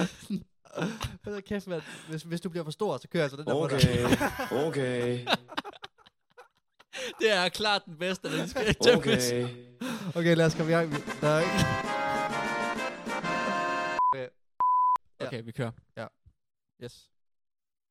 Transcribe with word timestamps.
Hold 1.24 1.34
da 1.34 1.40
kæft, 1.40 1.66
mand. 1.66 1.82
Hvis, 2.08 2.22
hvis 2.22 2.40
du 2.40 2.48
bliver 2.48 2.64
for 2.64 2.70
stor, 2.70 2.96
så 2.96 3.08
kører 3.08 3.22
jeg 3.22 3.30
så 3.30 3.36
den 3.36 3.46
der 3.46 3.52
på 3.54 3.68
dig. 3.68 3.76
Okay, 3.76 4.06
okay, 4.66 5.26
Det 7.20 7.30
er 7.32 7.48
klart 7.48 7.82
den 7.86 7.96
bedste, 7.96 8.38
den 8.38 8.48
skal 8.48 8.76
okay. 8.96 9.48
Okay, 10.14 10.36
lad 10.36 10.46
os 10.46 10.54
komme 10.54 10.72
i 10.72 10.74
gang. 10.74 10.90
Vi- 10.90 10.96
Der 11.20 11.28
er 11.28 11.40
ikke... 11.40 11.52
Ja. 15.20 15.26
Okay, 15.26 15.42
vi 15.44 15.52
kører. 15.52 15.70
Yes. 16.84 17.10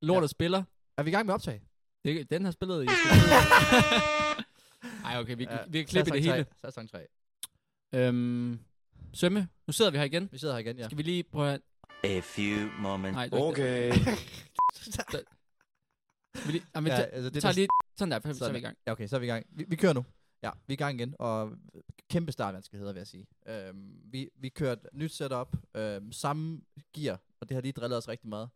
Lortet 0.02 0.30
spiller. 0.30 0.64
Er 0.98 1.04
vi 1.04 1.10
i 1.10 1.14
gang 1.14 1.26
med 1.26 1.34
optag? 1.34 1.62
Det, 2.06 2.30
den 2.30 2.46
har 2.46 2.52
spillet 2.52 2.84
i... 2.84 2.88
Ej, 5.06 5.20
okay, 5.20 5.36
vi, 5.38 5.48
Ja, 5.52 5.58
vi 5.68 5.78
kan 5.80 5.88
klippe 5.88 6.12
det 6.12 6.22
hele. 6.22 6.44
tre. 6.44 6.46
Sæson 6.66 6.88
3. 6.88 7.08
Øhm, 7.96 8.60
Sømme, 9.14 9.48
nu 9.68 9.74
sidder 9.74 9.92
vi 9.92 9.98
her 9.98 10.06
igen. 10.06 10.30
Vi 10.32 10.38
sidder 10.38 10.54
her 10.54 10.60
igen, 10.60 10.78
ja. 10.78 10.86
Skal 10.86 10.98
vi 10.98 11.04
lige 11.04 11.24
prøve 11.24 11.52
at... 11.54 11.62
A 12.04 12.20
few 12.20 12.70
moments 12.80 13.16
Nej, 13.16 13.26
er 13.26 13.38
Okay, 13.42 13.92
vi 16.46 16.52
lige... 16.52 16.64
Jamen, 16.76 16.92
Ja, 16.92 16.98
ja, 17.00 17.04
altså, 17.06 17.24
det 17.26 17.34
det 17.34 17.42
tager 17.42 17.52
der- 17.52 17.56
lige... 17.60 17.68
Sådan 17.98 18.12
der, 18.12 18.20
så 18.24 18.30
er 18.30 18.34
Sådan. 18.34 18.54
vi 18.54 18.60
i 18.60 18.62
gang. 18.62 18.78
Ja, 18.88 18.92
okay, 18.92 19.08
så 19.08 19.16
er 19.16 19.20
vi 19.20 19.26
i 19.26 19.30
gang. 19.30 19.46
Vi, 19.50 19.66
vi 19.68 19.76
kører 19.76 19.94
nu. 19.94 20.06
Ja, 20.44 20.52
vi 20.68 20.74
er 20.74 20.76
i 20.76 20.78
gang 20.78 21.00
igen, 21.00 21.16
og 21.20 21.52
kæmpe 22.10 22.32
startvanskeligheder, 22.32 22.94
vil 22.94 23.00
jeg 23.00 23.08
sige. 23.08 23.28
Øhm, 23.48 24.00
vi, 24.06 24.30
vi 24.36 24.50
kørte 24.50 24.82
nyt 24.94 25.12
setup, 25.12 25.58
øhm, 25.76 26.12
samme 26.12 26.62
gear, 26.96 27.22
og 27.42 27.50
det 27.50 27.56
har 27.56 27.62
lige 27.62 27.72
drillet 27.72 27.98
os 27.98 28.08
rigtig 28.08 28.30
meget. 28.30 28.50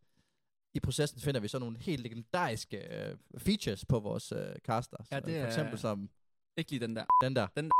I 0.74 0.80
processen 0.80 1.20
finder 1.22 1.40
vi 1.42 1.48
så 1.48 1.60
nogle 1.60 1.78
helt 1.78 2.02
legendariske 2.04 2.78
øh, 3.10 3.18
features 3.38 3.86
på 3.86 4.00
vores 4.00 4.32
øh, 4.32 4.56
caster. 4.66 4.98
Ja, 5.12 5.16
det 5.20 5.24
for 5.26 5.32
er- 5.32 5.48
eksempel 5.48 5.80
som 5.80 6.10
Ikke 6.58 6.72
lige 6.72 6.80
den 6.80 6.96
der. 6.96 7.06
den 7.24 7.36
der. 7.36 7.48
Den 7.58 7.72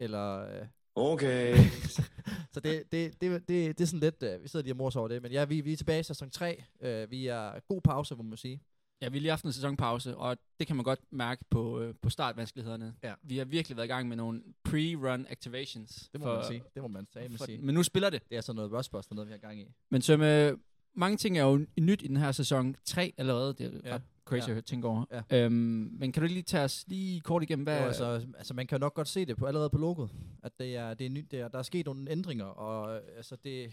eller... 0.00 0.38
Øh, 0.60 0.66
okay, 0.94 1.56
så 2.58 2.72
det, 2.72 2.92
det, 2.92 3.20
det, 3.20 3.48
det, 3.48 3.78
det 3.78 3.80
er 3.80 3.86
sådan 3.86 4.00
lidt, 4.00 4.22
øh, 4.22 4.42
vi 4.42 4.48
sidder 4.48 4.62
lige 4.64 4.72
og 4.72 4.76
mors 4.76 4.96
over 4.96 5.08
det, 5.08 5.22
men 5.22 5.32
ja, 5.32 5.44
vi, 5.44 5.60
vi 5.60 5.72
er 5.72 5.76
tilbage 5.76 6.00
i 6.00 6.02
sæson 6.02 6.30
3. 6.30 6.64
Øh, 6.80 7.10
vi 7.10 7.26
er 7.26 7.60
god 7.68 7.80
pause, 7.80 8.14
må 8.14 8.22
man 8.22 8.36
sige. 8.36 8.60
Ja, 9.02 9.08
vi 9.08 9.18
har 9.18 9.20
lige 9.20 9.30
haft 9.30 9.44
en 9.44 9.52
sæsonpause, 9.52 10.16
og 10.16 10.36
det 10.58 10.66
kan 10.66 10.76
man 10.76 10.84
godt 10.84 11.00
mærke 11.10 11.44
på, 11.50 11.80
øh, 11.80 11.94
på 12.02 12.10
startvanskelighederne. 12.10 12.94
Ja. 13.02 13.14
Vi 13.22 13.38
har 13.38 13.44
virkelig 13.44 13.76
været 13.76 13.86
i 13.86 13.88
gang 13.88 14.08
med 14.08 14.16
nogle 14.16 14.42
pre-run 14.68 15.24
activations. 15.32 16.08
Det 16.12 16.20
må 16.20 16.34
man 16.34 16.44
sige. 16.44 16.62
Det 16.74 16.82
må 16.82 16.88
man 16.88 17.06
sige. 17.12 17.36
For, 17.38 17.44
sige. 17.44 17.58
men 17.58 17.74
nu 17.74 17.82
spiller 17.82 18.10
det. 18.10 18.22
Det 18.28 18.36
er 18.36 18.40
sådan 18.40 18.56
noget 18.56 18.72
Rustbuster, 18.72 19.14
noget 19.14 19.28
vi 19.28 19.32
har 19.32 19.38
gang 19.38 19.60
i. 19.60 19.66
Men 19.90 20.02
som 20.02 20.22
øh, 20.22 20.58
mange 20.94 21.16
ting 21.16 21.38
er 21.38 21.42
jo 21.42 21.66
nyt 21.80 22.02
i 22.02 22.06
den 22.06 22.16
her 22.16 22.32
sæson 22.32 22.76
3 22.84 23.12
allerede. 23.16 23.54
Det 23.54 23.66
er 23.66 23.80
Ja. 23.88 23.94
ret 23.94 24.02
crazy 24.28 24.48
Ja. 24.48 24.54
at 24.56 24.64
tænke 24.64 24.88
over. 24.88 25.04
Ja. 25.30 25.44
Øhm, 25.44 25.52
men 25.98 26.12
kan 26.12 26.22
du 26.22 26.26
lige 26.28 26.42
tage 26.42 26.64
os 26.64 26.84
lige 26.86 27.20
kort 27.20 27.42
igennem, 27.42 27.64
hvad... 27.64 27.78
Jo, 27.80 27.84
altså, 27.86 28.26
altså, 28.38 28.54
man 28.54 28.66
kan 28.66 28.78
jo 28.78 28.80
nok 28.80 28.94
godt 28.94 29.08
se 29.08 29.24
det 29.26 29.36
på 29.36 29.46
allerede 29.46 29.70
på 29.70 29.78
logoet, 29.78 30.10
at 30.42 30.58
det 30.58 30.76
er, 30.76 30.94
det 30.94 31.06
er 31.06 31.10
nyt, 31.10 31.30
det 31.30 31.40
er, 31.40 31.48
der 31.48 31.58
er 31.58 31.62
sket 31.62 31.86
nogle 31.86 32.10
ændringer, 32.10 32.44
og 32.44 32.96
øh, 32.96 33.02
altså 33.16 33.36
det, 33.36 33.72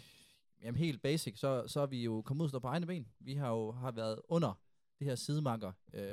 jamen 0.64 0.78
helt 0.78 1.02
basic, 1.02 1.40
så, 1.40 1.64
så 1.68 1.82
er 1.82 1.86
vi 1.86 2.04
jo 2.04 2.22
kommet 2.22 2.42
ud 2.42 2.46
og 2.46 2.50
stå 2.50 2.60
på 2.60 2.68
egne 2.68 2.86
ben. 2.86 3.08
Vi 3.20 3.34
har 3.34 3.50
jo 3.50 3.72
har 3.72 3.92
været 3.92 4.20
under 4.30 4.60
det 5.00 5.08
her 5.08 5.16
sidemarker, 5.16 5.72
øh, 5.94 6.04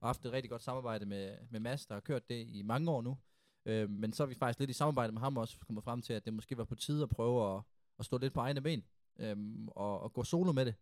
og 0.00 0.08
haft 0.08 0.24
et 0.26 0.32
rigtig 0.32 0.50
godt 0.50 0.62
samarbejde 0.62 1.06
med, 1.06 1.30
med 1.50 1.60
Mads, 1.60 1.86
der 1.86 1.94
har 1.94 2.00
kørt 2.00 2.28
det 2.28 2.46
i 2.48 2.62
mange 2.62 2.90
år 2.90 3.02
nu. 3.02 3.18
Øh, 3.66 3.90
men 3.90 4.12
så 4.12 4.22
er 4.22 4.26
vi 4.26 4.34
faktisk 4.34 4.58
lidt 4.58 4.70
i 4.70 4.72
samarbejde 4.72 5.12
med 5.12 5.20
ham 5.20 5.36
også 5.36 5.56
kommet 5.66 5.84
frem 5.84 6.02
til, 6.02 6.12
at 6.12 6.24
det 6.24 6.32
måske 6.34 6.58
var 6.58 6.64
på 6.64 6.74
tide 6.74 7.02
at 7.02 7.08
prøve 7.08 7.56
at, 7.56 7.62
at 7.98 8.04
stå 8.04 8.18
lidt 8.18 8.32
på 8.32 8.40
egne 8.40 8.60
ben, 8.60 8.84
øh, 9.18 9.36
og, 9.76 10.00
og 10.00 10.12
gå 10.12 10.24
solo 10.24 10.52
med 10.52 10.66
det. 10.66 10.74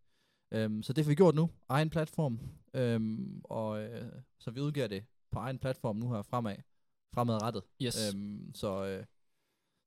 Um, 0.55 0.83
så 0.83 0.93
det 0.93 1.05
har 1.05 1.09
vi 1.09 1.15
gjort 1.15 1.35
nu, 1.35 1.51
egen 1.69 1.91
platform, 1.91 2.41
um, 2.79 3.41
og 3.45 3.83
øh, 3.83 4.13
så 4.39 4.51
vi 4.51 4.61
udgiver 4.61 4.87
det 4.87 5.05
på 5.33 5.39
egen 5.39 5.59
platform 5.59 5.97
nu 5.97 6.13
her 6.13 6.23
fremad, 6.23 6.57
fremadrettet. 7.15 7.63
Yes. 7.83 8.15
Um, 8.15 8.51
så, 8.55 8.85
øh, 8.85 9.05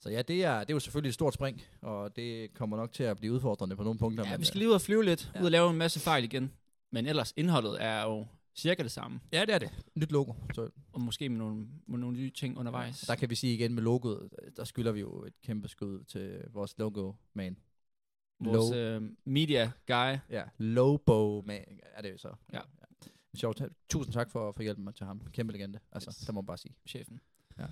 så 0.01 0.09
ja, 0.09 0.21
det 0.21 0.43
er, 0.43 0.59
det 0.59 0.69
er 0.69 0.73
jo 0.73 0.79
selvfølgelig 0.79 1.09
et 1.09 1.13
stort 1.13 1.33
spring, 1.33 1.61
og 1.81 2.15
det 2.15 2.53
kommer 2.53 2.77
nok 2.77 2.91
til 2.91 3.03
at 3.03 3.17
blive 3.17 3.33
udfordrende 3.33 3.75
på 3.75 3.83
nogle 3.83 3.99
punkter. 3.99 4.23
ja, 4.25 4.31
men, 4.31 4.39
vi 4.39 4.45
skal 4.45 4.57
øh, 4.57 4.59
lige 4.59 4.69
ud 4.69 4.73
og 4.73 4.81
flyve 4.81 5.03
lidt, 5.05 5.31
ja. 5.35 5.39
ud 5.39 5.45
og 5.45 5.51
lave 5.51 5.69
en 5.69 5.77
masse 5.77 5.99
fejl 5.99 6.23
igen. 6.23 6.53
Men 6.91 7.05
ellers, 7.05 7.33
indholdet 7.37 7.83
er 7.83 8.03
jo 8.03 8.27
cirka 8.55 8.83
det 8.83 8.91
samme. 8.91 9.19
Ja, 9.33 9.41
det 9.41 9.53
er 9.53 9.59
det. 9.59 9.69
Nyt 9.95 10.11
logo. 10.11 10.33
Så, 10.53 10.69
Og 10.93 11.01
måske 11.01 11.29
med 11.29 11.37
nogle, 11.37 11.67
med 11.87 11.99
nogle 11.99 12.17
nye 12.17 12.29
ting 12.29 12.57
undervejs. 12.57 13.01
der 13.01 13.15
kan 13.15 13.29
vi 13.29 13.35
sige 13.35 13.53
igen 13.53 13.75
med 13.75 13.83
logoet, 13.83 14.29
der 14.57 14.63
skylder 14.63 14.91
vi 14.91 14.99
jo 14.99 15.23
et 15.23 15.33
kæmpe 15.41 15.67
skud 15.67 16.03
til 16.03 16.43
vores 16.53 16.77
logo-man. 16.77 17.57
Vores 18.39 18.75
øh, 18.75 19.01
media 19.25 19.71
guy. 19.87 20.17
Ja, 20.29 20.43
Lobo-man 20.57 21.65
er 21.95 22.01
det 22.01 22.11
jo 22.11 22.17
så. 22.17 22.29
Ja. 22.53 22.59
Sjovt. 23.35 23.61
Tusind 23.89 24.13
tak 24.13 24.31
for, 24.31 24.51
for 24.51 24.63
hjælpen 24.63 24.93
til 24.93 25.05
ham. 25.05 25.21
Kæmpe 25.33 25.53
legende. 25.53 25.79
Altså, 25.91 26.09
Yes. 26.09 26.17
det 26.17 26.33
må 26.33 26.41
man 26.41 26.45
bare 26.45 26.57
sige. 26.57 26.75
chefen. 26.87 27.19
Ja. 27.59 27.65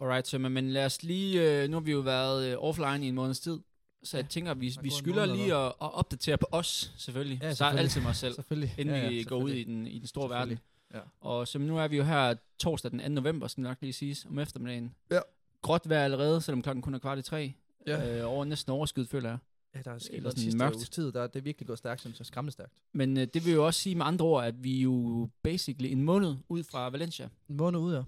Alright, 0.00 0.26
så 0.28 0.38
men 0.38 0.70
lad 0.70 0.84
os 0.86 1.02
lige, 1.02 1.62
øh, 1.62 1.68
nu 1.70 1.76
har 1.76 1.80
vi 1.80 1.90
jo 1.92 1.98
været 2.00 2.50
øh, 2.52 2.56
offline 2.58 3.04
i 3.06 3.08
en 3.08 3.14
måneds 3.14 3.40
tid, 3.40 3.58
så 4.02 4.16
jeg 4.16 4.24
Ja, 4.24 4.28
tænker, 4.28 4.54
vi, 4.54 4.76
vi 4.82 4.90
skylder 4.90 5.26
lige 5.26 5.54
at, 5.54 5.66
at 5.66 5.72
opdatere 5.94 6.38
på 6.38 6.46
os, 6.52 6.92
selvfølgelig. 6.96 7.38
Ja, 7.42 7.50
så 7.50 7.56
selvfølgelig. 7.56 7.80
altid 7.82 8.00
mig 8.00 8.16
selv, 8.16 8.34
Selvfølgelig. 8.34 8.74
inden 8.78 8.94
Ja, 8.94 9.02
ja, 9.02 9.08
vi 9.08 9.22
går 9.22 9.36
ud 9.36 9.50
i 9.50 9.64
den, 9.64 9.86
i 9.86 9.98
den 9.98 10.06
store 10.06 10.30
verden. 10.30 10.48
Selvfølgelig. 10.48 11.10
Og 11.20 11.48
så 11.48 11.58
nu 11.58 11.78
er 11.78 11.88
vi 11.88 11.96
jo 11.96 12.02
her 12.04 12.34
torsdag 12.58 12.90
den 12.90 13.00
2. 13.00 13.08
november, 13.08 13.46
skal 13.46 13.62
nok 13.62 13.76
lige 13.80 13.92
siges, 13.92 14.24
om 14.24 14.38
eftermiddagen. 14.38 14.94
Ja. 15.10 15.20
Gråt 15.62 15.88
vejr 15.88 16.04
allerede, 16.04 16.40
selvom 16.40 16.62
klokken 16.62 16.82
kun 16.82 16.94
er 16.94 16.98
kvart 16.98 17.18
i 17.18 17.22
tre. 17.22 17.52
Ja. 17.86 18.18
Øh, 18.20 18.30
over 18.30 18.44
næsten 18.44 18.72
overskyet, 18.72 19.08
føler 19.08 19.28
jeg. 19.28 19.38
Ja, 19.74 19.80
der 19.84 19.90
er 19.90 19.98
sket 19.98 20.22
noget 20.22 20.38
sidste 20.38 20.58
mørkt. 20.58 20.92
tid, 20.92 21.12
der, 21.12 21.26
det 21.26 21.36
er 21.36 21.42
virkelig 21.42 21.66
gået 21.66 21.78
stærkt, 21.78 22.00
synes 22.00 22.18
jeg. 22.18 22.26
Skræmmende 22.26 22.52
stærkt. 22.52 22.72
Men 22.94 23.18
øh, 23.18 23.26
det 23.34 23.46
vil 23.46 23.52
jo 23.52 23.66
også 23.66 23.80
sige 23.80 23.94
med 23.94 24.06
andre 24.06 24.24
ord, 24.24 24.44
at 24.44 24.64
vi 24.64 24.78
er 24.78 24.82
jo 24.82 25.28
basically 25.42 25.92
en 25.92 26.02
måned 26.02 26.36
ud 26.48 26.62
fra 26.62 26.88
Valencia. 26.88 27.28
En 27.48 27.56
måned 27.56 27.80
ud, 27.80 27.94
ja. 27.94 28.02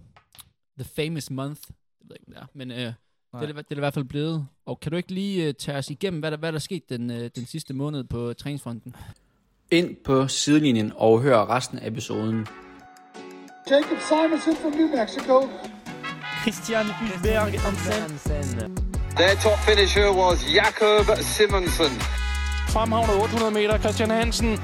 The 0.79 0.85
famous 0.85 1.31
month. 1.31 1.61
Det 1.61 1.77
ved 2.09 2.09
jeg 2.11 2.21
ikke, 2.21 2.33
hvad 2.33 2.37
det 2.37 2.43
er. 2.43 2.47
Men 2.55 2.71
øh, 2.71 2.77
det, 2.77 2.95
er, 3.33 3.41
det, 3.41 3.49
det 3.49 3.59
er 3.59 3.63
det 3.69 3.77
i 3.77 3.79
hvert 3.79 3.95
fald 3.95 4.05
blevet. 4.05 4.47
Og 4.67 4.81
kan 4.81 4.93
du 4.93 4.97
ikke 4.97 5.13
lige 5.13 5.49
uh, 5.49 5.55
tage 5.59 5.79
os 5.79 5.91
igennem, 5.91 6.21
hvad 6.21 6.31
der, 6.31 6.37
hvad 6.37 6.53
der 6.53 6.57
er 6.57 6.61
sket 6.61 6.89
den, 6.89 7.11
uh, 7.11 7.17
den 7.17 7.47
sidste 7.47 7.75
måned 7.75 8.05
på 8.05 8.33
træningsfronten? 8.33 8.97
Ind 9.71 9.97
på 10.05 10.29
sidelinjen 10.29 10.93
og 10.97 11.21
hør 11.21 11.47
resten 11.47 11.79
af 11.79 11.89
episoden. 11.89 12.47
Jacob 13.71 13.99
Simonson 14.09 14.57
from 14.57 14.73
New 14.73 14.89
Mexico. 14.97 15.49
Christian 16.43 16.87
Hulberg 16.87 17.61
Hansen. 17.61 18.84
Their 19.17 19.37
top 19.37 19.61
finisher 19.61 20.13
was 20.13 20.43
Jakob 20.43 21.07
Simonsen. 21.07 21.97
Fremhavnet 22.67 23.25
800 23.29 23.51
meter, 23.53 23.79
Christian 23.79 24.11
Hansen. 24.11 24.59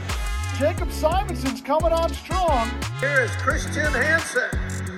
Jacob 0.58 0.90
Simonson's 0.90 1.60
coming 1.60 1.92
on 1.92 2.12
strong. 2.12 2.68
Here 2.98 3.20
is 3.20 3.30
Christian 3.36 3.92
Hansen. 3.92 4.89